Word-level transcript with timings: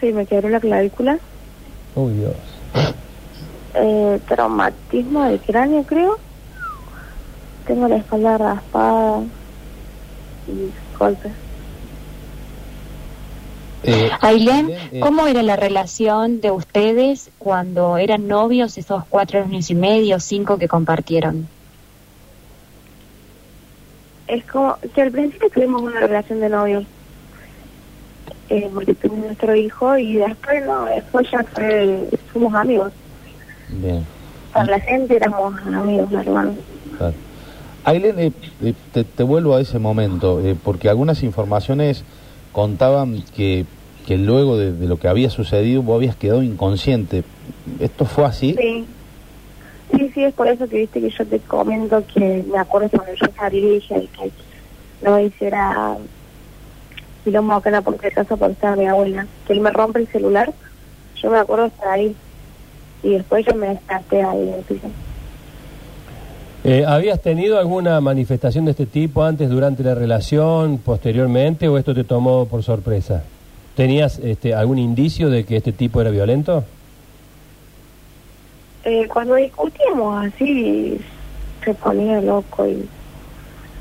Sí, 0.00 0.12
me 0.12 0.26
quebré 0.26 0.50
la 0.50 0.60
clavícula. 0.60 1.18
Uy, 1.94 2.12
Dios. 2.14 2.36
Eh, 3.74 4.20
traumatismo 4.26 5.24
del 5.24 5.40
cráneo, 5.40 5.82
creo. 5.84 6.18
Tengo 7.66 7.86
la 7.88 7.96
espalda 7.96 8.38
raspada 8.38 9.22
y 10.46 10.70
golpes. 10.98 11.32
Eh, 13.84 14.10
Ailén, 14.20 14.70
eh, 14.70 15.00
¿cómo 15.00 15.26
era 15.26 15.42
la 15.42 15.56
relación 15.56 16.40
de 16.40 16.50
ustedes 16.50 17.30
cuando 17.38 17.96
eran 17.96 18.26
novios 18.26 18.76
esos 18.76 19.04
cuatro 19.08 19.42
años 19.42 19.70
y 19.70 19.74
medio, 19.74 20.18
cinco 20.18 20.58
que 20.58 20.66
compartieron? 20.66 21.48
Es 24.26 24.44
como 24.44 24.76
que 24.94 25.02
al 25.02 25.10
principio 25.10 25.48
tuvimos 25.50 25.82
una 25.82 26.00
relación 26.00 26.40
de 26.40 26.48
novios. 26.48 26.84
Eh, 28.50 28.70
porque 28.72 28.94
tuvimos 28.94 29.26
nuestro 29.26 29.54
hijo 29.54 29.98
y 29.98 30.14
después 30.14 30.64
no, 30.66 30.86
después 30.86 31.30
ya 31.30 31.44
fue, 31.44 32.08
fuimos 32.32 32.54
amigos. 32.54 32.92
Bien. 33.68 34.04
Para 34.52 34.70
la 34.70 34.80
gente 34.80 35.16
éramos 35.16 35.54
amigos, 35.66 36.10
hermanos. 36.12 36.54
Claro. 36.96 37.14
Eh, 37.86 38.32
eh, 38.62 38.74
te, 38.92 39.04
te 39.04 39.22
vuelvo 39.22 39.54
a 39.54 39.60
ese 39.60 39.78
momento, 39.78 40.40
eh, 40.40 40.56
porque 40.62 40.88
algunas 40.88 41.22
informaciones 41.22 42.04
contaban 42.52 43.22
que, 43.34 43.64
que 44.06 44.18
luego 44.18 44.58
de, 44.58 44.72
de 44.72 44.86
lo 44.86 44.98
que 44.98 45.08
había 45.08 45.30
sucedido 45.30 45.82
vos 45.82 45.96
habías 45.96 46.16
quedado 46.16 46.42
inconsciente. 46.42 47.24
¿Esto 47.80 48.04
fue 48.04 48.24
así? 48.24 48.54
Sí. 48.58 48.86
Sí, 49.96 50.10
sí, 50.12 50.22
es 50.22 50.34
por 50.34 50.48
eso 50.48 50.68
que 50.68 50.76
viste 50.76 51.00
que 51.00 51.08
yo 51.08 51.26
te 51.26 51.38
comento 51.38 52.02
que 52.12 52.44
me 52.50 52.58
acuerdo 52.58 52.90
cuando 52.90 53.14
yo 53.14 53.26
salí 53.34 53.58
y 53.58 53.70
dije 53.76 54.06
que 54.18 54.30
no 55.02 55.18
hiciera 55.18 55.96
quilombo 57.28 57.54
acá 57.54 57.68
en 57.68 57.74
la 57.74 57.82
puerta 57.82 58.02
de 58.02 58.12
casa 58.12 58.36
porque 58.36 58.52
estaba 58.52 58.76
mi 58.76 58.86
abuela. 58.86 59.26
Que 59.46 59.52
él 59.52 59.60
me 59.60 59.70
rompe 59.70 60.00
el 60.00 60.08
celular, 60.08 60.52
yo 61.16 61.30
me 61.30 61.38
acuerdo 61.38 61.66
estar 61.66 61.88
ahí. 61.88 62.14
Y 63.02 63.10
después 63.10 63.46
yo 63.46 63.54
me 63.54 63.68
descarté 63.68 64.22
ahí 64.22 64.48
en 64.48 64.54
el 64.54 64.62
piso. 64.62 64.88
Eh, 66.64 66.84
¿Habías 66.86 67.22
tenido 67.22 67.58
alguna 67.58 68.00
manifestación 68.00 68.64
de 68.64 68.72
este 68.72 68.86
tipo 68.86 69.22
antes, 69.22 69.48
durante 69.48 69.84
la 69.84 69.94
relación, 69.94 70.78
posteriormente, 70.78 71.68
o 71.68 71.78
esto 71.78 71.94
te 71.94 72.04
tomó 72.04 72.46
por 72.46 72.62
sorpresa? 72.64 73.22
¿Tenías 73.76 74.18
este, 74.18 74.54
algún 74.54 74.78
indicio 74.78 75.30
de 75.30 75.44
que 75.44 75.56
este 75.56 75.72
tipo 75.72 76.00
era 76.00 76.10
violento? 76.10 76.64
Eh, 78.84 79.06
cuando 79.06 79.36
discutíamos 79.36 80.26
así, 80.26 81.00
se 81.64 81.74
ponía 81.74 82.20
loco 82.20 82.66
y 82.66 82.88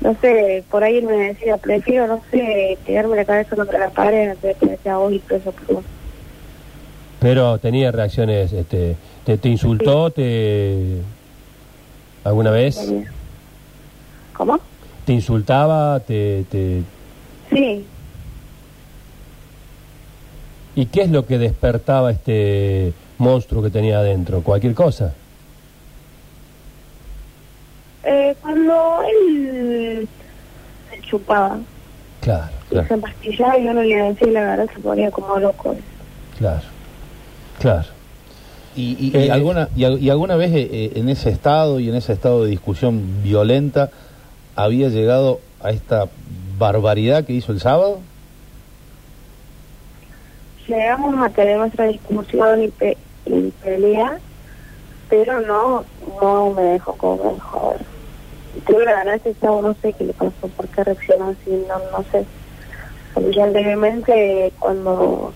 no 0.00 0.16
sé, 0.20 0.64
por 0.70 0.84
ahí 0.84 1.02
me 1.02 1.16
decía, 1.16 1.56
prefiero, 1.56 2.06
no 2.06 2.22
sé, 2.30 2.78
tirarme 2.84 3.16
la 3.16 3.24
cabeza 3.24 3.56
contra 3.56 3.78
la 3.78 3.90
pared 3.90 4.30
antes 4.30 4.42
de 4.42 4.54
que 4.54 4.66
me 4.66 4.76
sea 4.78 4.98
hoy 4.98 5.18
preso 5.18 5.52
por 5.52 5.76
vos. 5.76 5.84
Pero 7.20 7.58
tenía 7.58 7.90
reacciones, 7.92 8.52
este, 8.52 8.96
te, 9.24 9.38
te 9.38 9.48
insultó, 9.48 10.10
te 10.10 10.98
alguna 12.24 12.50
vez. 12.50 12.92
¿Cómo? 14.34 14.60
te 15.06 15.12
insultaba, 15.12 16.00
te, 16.00 16.44
te 16.50 16.82
Sí, 17.48 17.86
¿y 20.74 20.86
qué 20.86 21.02
es 21.02 21.10
lo 21.10 21.24
que 21.24 21.38
despertaba 21.38 22.10
este 22.10 22.92
monstruo 23.18 23.62
que 23.62 23.70
tenía 23.70 24.00
adentro? 24.00 24.42
Cualquier 24.42 24.74
cosa. 24.74 25.14
Eh, 28.06 28.36
cuando 28.40 29.02
él 29.02 30.08
se 30.90 31.00
chupaba 31.02 31.58
Claro, 32.20 32.54
y 32.66 32.70
claro, 32.70 32.88
se 32.88 32.94
empastillaba 32.94 33.58
y 33.58 33.64
yo 33.64 33.72
no 33.74 33.82
le 33.82 33.94
decía 33.96 34.32
la 34.32 34.40
verdad, 34.44 34.66
se 34.74 34.80
ponía 34.80 35.10
como 35.10 35.38
loco. 35.38 35.76
claro, 36.38 36.64
claro. 37.60 37.88
¿Y, 38.74 38.96
y- 38.98 39.18
y 39.18 39.28
Eh, 39.28 39.30
alguna, 39.32 39.68
y, 39.74 39.86
y 39.86 40.10
alguna 40.10 40.36
vez 40.36 40.52
eh, 40.52 40.68
eh, 40.70 40.92
en 40.96 41.08
ese 41.08 41.30
estado 41.30 41.80
y 41.80 41.88
en 41.88 41.94
ese 41.94 42.12
estado 42.12 42.44
de 42.44 42.50
discusión 42.50 43.22
violenta 43.22 43.90
había 44.54 44.88
llegado 44.88 45.40
a 45.60 45.70
esta 45.70 46.10
barbaridad 46.58 47.24
que 47.24 47.32
hizo 47.32 47.52
el 47.52 47.60
sábado? 47.60 48.02
Llegamos 50.66 51.24
a 51.24 51.30
tener 51.30 51.58
nuestra 51.58 51.86
discusión 51.86 52.62
y, 52.64 52.68
pe- 52.68 52.98
y 53.24 53.50
pelea, 53.52 54.18
pero 55.08 55.40
no, 55.40 55.86
no 56.20 56.50
me 56.52 56.62
dejó 56.62 56.96
como 56.96 57.38
joder. 57.38 57.86
Tuve 58.64 58.84
la 58.84 59.14
ese 59.14 59.34
sábado 59.34 59.62
no 59.62 59.76
sé 59.82 59.92
qué 59.92 60.04
le 60.04 60.12
pasó, 60.14 60.32
por 60.56 60.66
qué 60.68 60.84
reaccionó 60.84 61.28
así, 61.28 61.50
no, 61.68 61.78
no 61.98 62.04
sé. 62.10 62.24
Anteriormente 63.40 64.52
cuando 64.58 65.32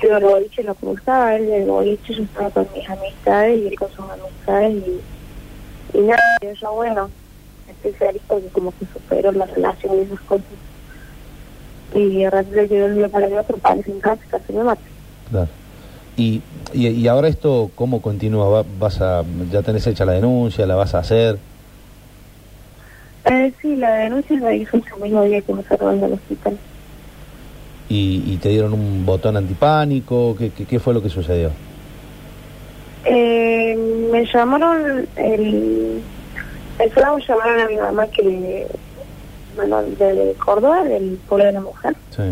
yo 0.00 0.16
al 0.16 0.22
boliche 0.24 0.62
lo 0.62 0.74
cruzaba, 0.74 1.36
él 1.36 1.46
del 1.46 1.66
boliche, 1.66 2.14
yo 2.14 2.22
estaba 2.22 2.50
con 2.50 2.68
mis 2.74 2.88
amistades 2.88 3.60
y 3.60 3.66
él 3.68 3.78
con 3.78 3.90
sus 3.90 4.04
amistades 4.10 4.74
y, 4.74 5.98
y 5.98 6.00
nada, 6.02 6.18
yo 6.60 6.72
bueno, 6.72 7.10
estoy 7.68 7.92
feliz 7.92 8.22
porque 8.26 8.48
como 8.48 8.72
que 8.72 8.86
superó 8.92 9.32
la 9.32 9.46
relación 9.46 9.96
y 9.96 10.00
esas 10.02 10.20
cosas. 10.20 10.44
Y 11.94 12.22
de 12.22 12.30
repente 12.30 12.68
yo 12.76 12.86
el 12.86 12.94
día 12.96 13.08
para 13.08 13.26
el 13.26 13.38
otro 13.38 13.56
parece 13.58 13.90
en 13.90 14.00
casa, 14.00 14.22
casi 14.30 14.52
me 14.52 14.64
mata. 14.64 14.82
Claro. 15.30 15.48
Y, 16.16 16.42
y, 16.72 16.88
y 16.88 17.08
ahora 17.08 17.28
esto, 17.28 17.70
¿cómo 17.74 18.00
continúa? 18.02 18.48
Va- 18.48 18.66
¿Vas 18.78 19.00
a, 19.00 19.24
¿Ya 19.50 19.62
tenés 19.62 19.86
hecha 19.86 20.04
la 20.04 20.12
denuncia? 20.12 20.66
¿La 20.66 20.74
vas 20.74 20.94
a 20.94 20.98
hacer? 21.00 21.38
Eh, 23.24 23.52
sí, 23.60 23.76
la 23.76 23.90
denuncia 23.94 24.38
la 24.40 24.54
hizo 24.54 24.76
ese 24.76 24.96
mismo 25.00 25.22
día 25.22 25.40
que 25.40 25.52
me 25.52 25.62
sacaron 25.62 26.00
del 26.00 26.14
hospital. 26.14 26.58
¿Y, 27.88 28.22
y 28.26 28.36
te 28.38 28.48
dieron 28.48 28.72
un 28.72 29.04
botón 29.06 29.36
antipánico? 29.36 30.34
¿Qué, 30.38 30.50
qué, 30.50 30.64
qué 30.64 30.80
fue 30.80 30.94
lo 30.94 31.02
que 31.02 31.08
sucedió? 31.08 31.50
Eh, 33.04 33.76
me 34.10 34.24
llamaron 34.26 35.06
el... 35.16 36.00
El 36.78 36.94
sábado 36.94 37.18
llamaron 37.18 37.60
a 37.60 37.68
mi 37.68 37.76
mamá 37.76 38.06
que... 38.06 38.66
Bueno, 39.54 39.82
de 39.82 40.34
Córdoba, 40.42 40.82
del 40.84 41.18
pueblo 41.28 41.44
de 41.44 41.52
la 41.52 41.60
mujer. 41.60 41.94
Sí. 42.16 42.22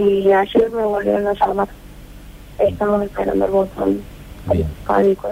Y 0.00 0.32
ayer 0.32 0.70
me 0.72 0.82
volvieron 0.82 1.26
a 1.28 1.32
llamar. 1.34 1.68
Estamos 2.58 3.02
esperando 3.04 3.44
el 3.44 3.50
botón. 3.50 4.00
Bien. 4.52 4.66
Pánico. 4.84 5.28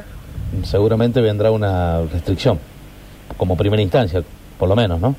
Seguramente 0.63 1.21
vendrá 1.21 1.51
una 1.51 2.03
restricción, 2.03 2.61
como 3.37 3.57
primera 3.57 3.83
instancia, 3.83 4.23
por 4.59 4.69
lo 4.69 4.77
menos, 4.77 5.01
¿no? 5.01 5.15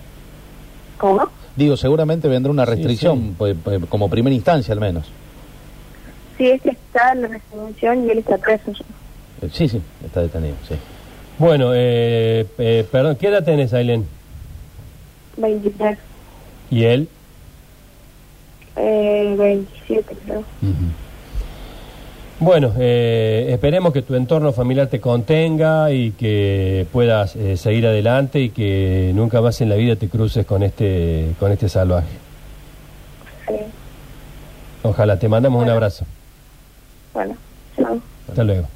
¿Cómo? 0.97 1.28
Digo, 1.56 1.78
seguramente 1.78 2.28
vendrá 2.28 2.51
una 2.51 2.66
restricción, 2.66 3.19
sí. 3.19 3.35
pues, 3.38 3.56
pues, 3.63 3.79
como 3.90 4.09
primera 4.09 4.34
instancia 4.35 4.74
al 4.74 4.79
menos. 4.79 5.06
Sí, 6.38 6.47
es 6.47 6.62
que 6.62 6.69
está 6.72 7.12
en 7.12 7.22
la 7.24 7.28
resolución 7.28 8.06
y 8.07 8.09
él 8.12 8.18
está 8.19 8.38
preso. 8.38 8.72
Eh, 9.41 9.50
Sí, 9.51 9.68
sí, 9.68 9.81
está 10.06 10.22
detenido, 10.22 10.56
sí. 10.68 10.75
Bueno, 11.38 11.72
eh, 11.74 12.47
eh, 12.57 12.88
perdón, 12.91 13.18
¿qué 13.18 13.28
edad 13.28 13.44
tenés, 13.44 13.74
Ailén? 13.74 14.06
23, 15.38 15.97
¿Y 16.72 16.84
él? 16.85 17.07
eh, 18.75 19.35
27 19.38 20.16
creo. 20.25 20.44
Bueno, 22.44 22.74
eh, 22.78 23.46
esperemos 23.52 23.94
que 23.94 24.02
tu 24.02 24.16
entorno 24.16 24.52
familiar 24.52 24.88
te 24.88 25.00
contenga 25.00 25.92
y 25.92 26.12
que 26.12 26.86
puedas 26.92 27.38
eh, 27.38 27.56
seguir 27.56 27.88
adelante 27.88 28.42
y 28.42 28.50
que 28.50 29.14
nunca 29.16 29.40
más 29.40 29.62
en 29.62 29.70
la 29.70 29.76
vida 29.76 29.96
te 29.96 30.09
cruces 30.09 30.46
con 30.46 30.62
este, 30.62 31.36
con 31.40 31.54
este 31.54 31.70
salvaje. 31.70 32.09
Sí. 33.48 33.56
Ojalá, 34.84 35.18
te 35.18 35.30
mandamos 35.30 35.64
un 35.64 35.70
abrazo. 35.70 36.06
Bueno, 37.14 37.38
chao. 37.78 38.02
Hasta 38.28 38.44
luego. 38.44 38.68